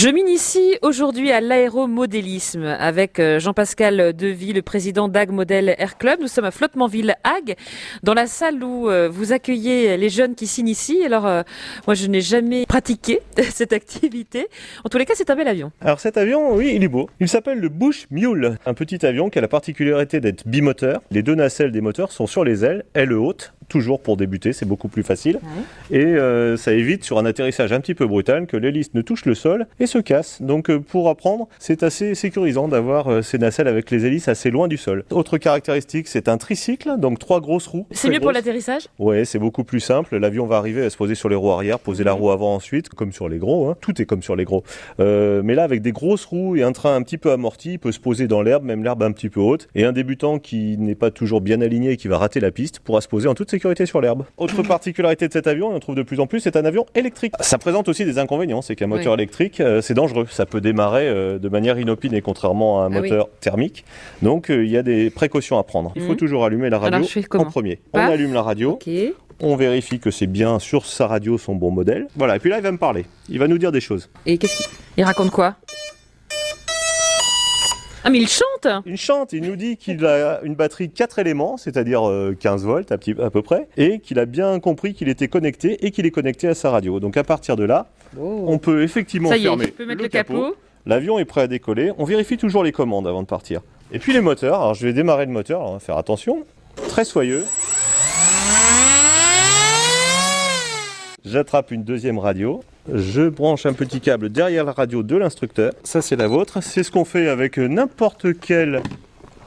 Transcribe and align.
Je 0.00 0.08
m'initie 0.10 0.78
aujourd'hui 0.82 1.32
à 1.32 1.40
l'aéromodélisme 1.40 2.62
avec 2.62 3.18
euh, 3.18 3.40
Jean-Pascal 3.40 4.12
Devy, 4.12 4.52
le 4.52 4.62
président 4.62 5.08
d'AG 5.08 5.32
Model 5.32 5.74
Air 5.76 5.98
Club. 5.98 6.20
Nous 6.20 6.28
sommes 6.28 6.44
à 6.44 6.52
Flottementville 6.52 7.16
AG, 7.24 7.56
dans 8.04 8.14
la 8.14 8.28
salle 8.28 8.62
où 8.62 8.88
euh, 8.88 9.08
vous 9.08 9.32
accueillez 9.32 9.96
les 9.96 10.08
jeunes 10.08 10.36
qui 10.36 10.46
s'initient. 10.46 11.04
Alors, 11.04 11.26
euh, 11.26 11.42
moi, 11.88 11.94
je 11.94 12.06
n'ai 12.06 12.20
jamais 12.20 12.64
pratiqué 12.64 13.22
cette 13.50 13.72
activité. 13.72 14.46
En 14.84 14.88
tous 14.88 14.98
les 14.98 15.04
cas, 15.04 15.14
c'est 15.16 15.30
un 15.30 15.34
bel 15.34 15.48
avion. 15.48 15.72
Alors 15.80 15.98
cet 15.98 16.16
avion, 16.16 16.54
oui, 16.54 16.74
il 16.76 16.84
est 16.84 16.88
beau. 16.88 17.10
Il 17.18 17.28
s'appelle 17.28 17.58
le 17.58 17.68
Bush 17.68 18.06
Mule, 18.12 18.56
un 18.66 18.74
petit 18.74 19.04
avion 19.04 19.30
qui 19.30 19.40
a 19.40 19.42
la 19.42 19.48
particularité 19.48 20.20
d'être 20.20 20.46
bimoteur. 20.46 21.02
Les 21.10 21.24
deux 21.24 21.34
nacelles 21.34 21.72
des 21.72 21.80
moteurs 21.80 22.12
sont 22.12 22.28
sur 22.28 22.44
les 22.44 22.64
ailes, 22.64 22.84
ailes 22.94 23.12
hautes, 23.14 23.52
toujours 23.68 24.00
pour 24.00 24.16
débuter, 24.16 24.52
c'est 24.52 24.66
beaucoup 24.66 24.88
plus 24.88 25.02
facile. 25.02 25.38
Et 25.90 26.04
euh, 26.04 26.56
ça 26.56 26.72
évite 26.72 27.04
sur 27.04 27.18
un 27.18 27.26
atterrissage 27.26 27.72
un 27.72 27.80
petit 27.80 27.94
peu 27.94 28.06
brutal 28.06 28.46
que 28.46 28.56
l'hélice 28.56 28.94
ne 28.94 29.02
touche 29.02 29.24
le 29.24 29.34
sol 29.34 29.66
et 29.78 29.86
se 29.86 29.98
casse. 29.98 30.42
Donc 30.42 30.70
euh, 30.70 30.80
pour 30.80 31.08
apprendre, 31.08 31.48
c'est 31.58 31.82
assez 31.82 32.14
sécurisant 32.14 32.68
d'avoir 32.68 33.08
euh, 33.08 33.22
ces 33.22 33.38
nacelles 33.38 33.68
avec 33.68 33.90
les 33.90 34.06
hélices 34.06 34.28
assez 34.28 34.50
loin 34.50 34.68
du 34.68 34.76
sol. 34.76 35.04
Autre 35.10 35.38
caractéristique, 35.38 36.08
c'est 36.08 36.28
un 36.28 36.38
tricycle, 36.38 36.98
donc 36.98 37.18
trois 37.18 37.40
grosses 37.40 37.66
roues. 37.66 37.86
C'est 37.90 38.10
mieux 38.10 38.20
pour 38.20 38.32
l'atterrissage? 38.32 38.88
Ouais, 38.98 39.24
c'est 39.24 39.38
beaucoup 39.38 39.64
plus 39.64 39.80
simple. 39.80 40.16
L'avion 40.16 40.46
va 40.46 40.56
arriver 40.56 40.84
à 40.84 40.90
se 40.90 40.96
poser 40.96 41.14
sur 41.14 41.28
les 41.28 41.36
roues 41.36 41.50
arrière, 41.50 41.78
poser 41.78 42.04
la 42.04 42.12
roue 42.12 42.30
avant 42.30 42.54
ensuite, 42.54 42.88
comme 42.88 43.12
sur 43.12 43.28
les 43.28 43.38
gros. 43.38 43.68
hein. 43.68 43.76
Tout 43.80 44.00
est 44.00 44.06
comme 44.06 44.22
sur 44.22 44.36
les 44.36 44.44
gros. 44.44 44.64
Euh, 45.00 45.42
mais 45.44 45.54
là, 45.54 45.64
avec 45.64 45.82
des 45.82 45.92
grosses 45.92 46.24
roues 46.24 46.56
et 46.56 46.62
un 46.62 46.72
train 46.72 46.94
un 46.94 47.02
petit 47.02 47.18
peu 47.18 47.30
amorti, 47.30 47.72
il 47.72 47.78
peut 47.78 47.92
se 47.92 48.00
poser 48.00 48.26
dans 48.26 48.42
l'herbe, 48.42 48.64
même 48.64 48.82
l'herbe 48.82 49.02
un 49.02 49.12
petit 49.12 49.28
peu 49.28 49.40
haute. 49.40 49.68
Et 49.74 49.84
un 49.84 49.92
débutant 49.92 50.38
qui 50.38 50.78
n'est 50.78 50.94
pas 50.94 51.10
toujours 51.10 51.40
bien 51.40 51.60
aligné 51.60 51.92
et 51.92 51.96
qui 51.96 52.08
va 52.08 52.18
rater 52.18 52.40
la 52.40 52.50
piste 52.50 52.80
pourra 52.80 53.00
se 53.02 53.08
poser 53.08 53.28
en 53.28 53.34
toute 53.34 53.50
sécurité 53.50 53.57
sur 53.86 54.00
l'herbe. 54.00 54.24
Autre 54.36 54.62
particularité 54.62 55.28
de 55.28 55.32
cet 55.32 55.46
avion, 55.46 55.70
et 55.72 55.74
on 55.74 55.80
trouve 55.80 55.94
de 55.94 56.02
plus 56.02 56.20
en 56.20 56.26
plus, 56.26 56.40
c'est 56.40 56.56
un 56.56 56.64
avion 56.64 56.86
électrique. 56.94 57.34
Ça 57.40 57.58
présente 57.58 57.88
aussi 57.88 58.04
des 58.04 58.18
inconvénients, 58.18 58.62
c'est 58.62 58.76
qu'un 58.76 58.86
moteur 58.86 59.12
Oui. 59.12 59.20
électrique, 59.20 59.60
euh, 59.60 59.80
c'est 59.80 59.94
dangereux. 59.94 60.26
Ça 60.30 60.46
peut 60.46 60.60
démarrer 60.60 61.08
euh, 61.08 61.38
de 61.38 61.48
manière 61.48 61.78
inopinée, 61.78 62.20
contrairement 62.22 62.82
à 62.82 62.86
un 62.86 62.92
Ah 62.94 63.00
oui. 63.00 63.10
moteur 63.10 63.28
thermique. 63.40 63.84
Donc 64.22 64.50
euh, 64.50 64.64
il 64.64 64.70
y 64.70 64.76
a 64.76 64.82
des 64.82 65.10
précautions 65.10 65.58
à 65.58 65.62
prendre. 65.64 65.92
Il 65.96 66.02
faut 66.02 66.10
Mhm. 66.12 66.16
toujours 66.16 66.44
allumer 66.44 66.70
la 66.70 66.78
radio 66.78 66.96
Alors, 66.98 67.46
en 67.46 67.50
premier. 67.50 67.80
Paf. 67.92 68.08
On 68.08 68.12
allume 68.12 68.32
la 68.34 68.42
radio. 68.42 68.78
On 69.40 69.54
vérifie 69.54 70.00
que 70.00 70.10
c'est 70.10 70.26
bien 70.26 70.58
sur 70.58 70.84
sa 70.84 71.06
radio 71.06 71.38
son 71.38 71.54
bon 71.54 71.70
modèle. 71.70 72.08
Voilà, 72.16 72.36
et 72.36 72.38
puis 72.40 72.50
là, 72.50 72.56
il 72.58 72.62
va 72.62 72.72
me 72.72 72.78
parler. 72.78 73.06
Il 73.28 73.38
va 73.38 73.46
nous 73.46 73.58
dire 73.58 73.70
des 73.70 73.80
choses. 73.80 74.10
Et 74.26 74.36
qu'est-ce 74.36 74.56
qu'il 74.56 74.66
il 74.96 75.04
raconte 75.04 75.30
quoi? 75.30 75.54
Ah, 78.04 78.10
mais 78.10 78.18
il 78.18 78.28
chante 78.28 78.66
Il 78.86 78.96
chante, 78.96 79.32
il 79.32 79.42
nous 79.42 79.56
dit 79.56 79.76
qu'il 79.76 80.04
a 80.06 80.40
une 80.42 80.54
batterie 80.54 80.90
4 80.90 81.18
éléments, 81.18 81.56
c'est-à-dire 81.56 82.08
euh, 82.08 82.36
15 82.38 82.64
volts 82.64 82.92
à, 82.92 82.98
petit- 82.98 83.20
à 83.20 83.30
peu 83.30 83.42
près, 83.42 83.68
et 83.76 83.98
qu'il 83.98 84.18
a 84.18 84.24
bien 84.26 84.60
compris 84.60 84.94
qu'il 84.94 85.08
était 85.08 85.28
connecté 85.28 85.84
et 85.86 85.90
qu'il 85.90 86.06
est 86.06 86.10
connecté 86.10 86.48
à 86.48 86.54
sa 86.54 86.70
radio. 86.70 87.00
Donc 87.00 87.16
à 87.16 87.24
partir 87.24 87.56
de 87.56 87.64
là, 87.64 87.86
on 88.18 88.58
peut 88.58 88.82
effectivement 88.82 89.28
Ça 89.28 89.36
y 89.36 89.42
est, 89.42 89.44
fermer 89.44 89.66
je 89.66 89.70
peux 89.72 89.86
mettre 89.86 90.02
le, 90.02 90.08
capot. 90.08 90.56
L'avion 90.86 91.18
est 91.18 91.24
prêt 91.24 91.42
à 91.42 91.46
décoller. 91.46 91.92
On 91.98 92.04
vérifie 92.04 92.36
toujours 92.38 92.62
les 92.64 92.72
commandes 92.72 93.06
avant 93.06 93.22
de 93.22 93.26
partir. 93.26 93.60
Et 93.92 93.98
puis 93.98 94.12
les 94.12 94.20
moteurs. 94.20 94.60
Alors 94.60 94.74
je 94.74 94.86
vais 94.86 94.92
démarrer 94.92 95.26
le 95.26 95.32
moteur. 95.32 95.60
Alors, 95.60 95.70
on 95.70 95.74
va 95.74 95.80
faire 95.80 95.98
attention. 95.98 96.44
Très 96.88 97.04
soyeux. 97.04 97.44
J'attrape 101.24 101.72
une 101.72 101.82
deuxième 101.82 102.18
radio. 102.18 102.62
Je 102.92 103.28
branche 103.28 103.66
un 103.66 103.72
petit 103.72 104.00
câble 104.00 104.28
derrière 104.30 104.64
la 104.64 104.70
radio 104.72 105.02
de 105.02 105.16
l'instructeur. 105.16 105.72
Ça, 105.82 106.00
c'est 106.00 106.14
la 106.14 106.28
vôtre. 106.28 106.62
C'est 106.62 106.84
ce 106.84 106.92
qu'on 106.92 107.04
fait 107.04 107.28
avec 107.28 107.58
n'importe 107.58 108.38
quel 108.40 108.82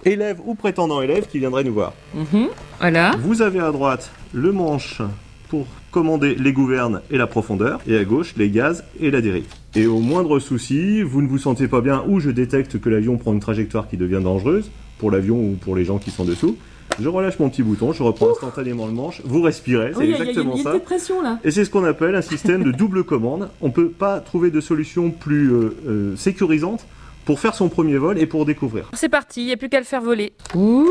élève 0.03 0.39
ou 0.45 0.53
prétendant 0.53 1.02
élève 1.02 1.28
qui 1.28 1.39
viendrait 1.39 1.63
nous 1.63 1.73
voir. 1.73 1.94
Mhm. 2.13 2.47
Voilà. 2.80 3.11
Vous 3.19 3.41
avez 3.41 3.61
à 3.61 3.72
droite 3.72 4.11
le 4.33 4.52
manche 4.52 5.02
pour 5.47 5.66
commander 5.91 6.36
les 6.36 6.52
gouvernes 6.52 7.02
et 7.09 7.17
la 7.17 7.28
profondeur, 7.28 7.80
et 7.88 7.97
à 7.97 8.03
gauche 8.03 8.35
les 8.38 8.50
gaz 8.50 8.83
et 9.00 9.11
la 9.11 9.22
dérive. 9.22 9.45
Et 9.75 9.85
au 9.85 10.00
moindre 10.00 10.39
souci, 10.39 11.02
vous 11.03 11.22
ne 11.22 11.28
vous 11.28 11.38
sentez 11.38 11.67
pas 11.67 11.81
bien 11.81 12.03
ou 12.08 12.19
je 12.19 12.31
détecte 12.31 12.80
que 12.80 12.89
l'avion 12.89 13.17
prend 13.17 13.33
une 13.33 13.39
trajectoire 13.39 13.88
qui 13.88 13.97
devient 13.97 14.22
dangereuse, 14.22 14.72
pour 14.97 15.09
l'avion 15.09 15.38
ou 15.38 15.58
pour 15.59 15.75
les 15.75 15.85
gens 15.85 15.97
qui 15.97 16.11
sont 16.11 16.25
dessous, 16.25 16.58
je 17.00 17.08
relâche 17.08 17.39
mon 17.39 17.50
petit 17.50 17.64
bouton, 17.64 17.94
je 17.94 18.03
reprends 18.03 18.31
instantanément 18.31 18.85
le 18.85 18.91
manche, 18.94 19.22
vous 19.24 19.41
respirez, 19.41 19.91
c'est 19.94 20.00
Oui, 20.00 20.06
il 20.06 20.09
y 20.12 20.13
a- 20.13 20.18
il 20.18 20.19
y 20.19 20.22
a 20.22 20.29
exactement 20.29 20.56
une 20.56 20.63
ça. 20.63 20.69
unité 20.72 20.79
de 20.79 20.85
pression 20.85 21.22
là. 21.22 21.40
Et 21.44 21.52
c'est 21.52 21.66
ce 21.66 21.69
qu'on 21.69 21.84
appelle 21.84 22.16
un 22.16 22.22
système 22.22 22.63
de 22.63 22.72
double 22.72 23.03
commande. 23.03 23.50
On 23.62 23.68
ne 23.68 23.72
peut 23.72 23.90
pas 23.90 24.19
trouver 24.19 24.52
de 24.52 24.62
solution 24.62 25.09
plus 25.12 25.52
euh, 25.52 25.75
euh, 25.88 26.16
sécurisante 26.16 26.85
pour 27.25 27.40
faire 27.40 27.56
son 27.56 27.69
premier 27.69 27.97
vol 27.97 28.18
et 28.19 28.25
pour 28.25 28.46
découvrir. 28.46 28.90
C'est 28.94 29.09
parti, 29.09 29.41
il 29.41 29.46
n'y 29.47 29.52
a 29.53 29.57
plus 29.57 29.69
qu'à 29.69 29.79
le 29.79 29.85
faire 29.85 30.02
voler. 30.02 30.34
Ouh 30.56 30.88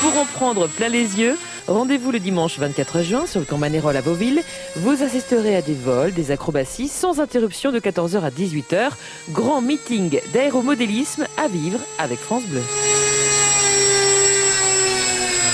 Pour 0.00 0.18
en 0.18 0.24
prendre 0.24 0.66
plein 0.68 0.88
les 0.88 1.18
yeux, 1.20 1.36
rendez-vous 1.70 2.10
le 2.10 2.18
dimanche 2.18 2.58
24 2.58 3.02
juin 3.02 3.26
sur 3.26 3.40
le 3.40 3.46
camp 3.46 3.56
Manérol 3.56 3.96
à 3.96 4.02
Beauville. 4.02 4.42
Vous 4.76 5.02
assisterez 5.02 5.56
à 5.56 5.62
des 5.62 5.74
vols, 5.74 6.12
des 6.12 6.30
acrobaties 6.30 6.88
sans 6.88 7.20
interruption 7.20 7.72
de 7.72 7.78
14h 7.78 8.20
à 8.22 8.30
18h. 8.30 8.90
Grand 9.30 9.60
meeting 9.60 10.20
d'aéromodélisme 10.32 11.26
à 11.36 11.48
vivre 11.48 11.78
avec 11.98 12.18
France 12.18 12.44
Bleu. 12.44 12.62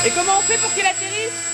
Et 0.06 0.10
comment 0.10 0.38
on 0.38 0.42
fait 0.42 0.58
pour 0.58 0.72
qu'il 0.74 0.84
atterrisse? 0.84 1.46